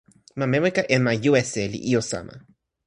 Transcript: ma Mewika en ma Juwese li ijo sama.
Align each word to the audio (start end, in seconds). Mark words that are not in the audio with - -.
ma 0.37 0.45
Mewika 0.51 0.83
en 0.95 1.01
ma 1.05 1.13
Juwese 1.23 1.63
li 1.71 1.79
ijo 1.91 2.01
sama. 2.11 2.33